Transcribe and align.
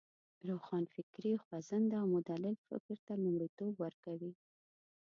روښانفکري 0.49 1.33
خوځنده 1.43 1.95
او 2.01 2.07
مدلل 2.15 2.55
فکر 2.67 2.95
ته 3.05 3.13
لومړیتوب 3.23 3.73
ورکوی. 3.83 4.33